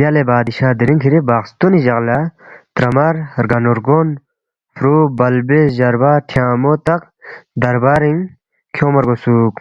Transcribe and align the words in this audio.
یلے 0.00 0.22
بادشاہ 0.30 0.76
دِرِنگ 0.78 1.02
یری 1.06 1.20
بخستونی 1.28 1.78
جق 1.84 1.98
لہ 2.06 2.18
ترامر 2.74 3.14
رگَن 3.44 3.64
رگون 3.78 4.08
فرُو 4.74 4.96
بلبِس 5.18 5.68
جربا 5.78 6.12
ٹھیانگمونگ 6.28 6.78
تک 6.86 7.02
دِرِنگ 7.10 7.10
دربارِنگ 7.60 8.20
کھیونگما 8.74 9.00
رگوسُوک 9.02 9.54